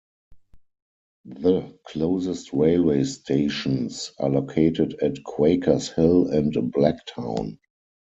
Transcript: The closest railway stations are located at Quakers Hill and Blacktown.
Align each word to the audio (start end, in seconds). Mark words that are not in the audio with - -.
The 1.25 1.77
closest 1.85 2.53
railway 2.53 3.03
stations 3.03 4.11
are 4.17 4.31
located 4.31 4.97
at 4.99 5.23
Quakers 5.23 5.89
Hill 5.91 6.25
and 6.29 6.51
Blacktown. 6.73 7.59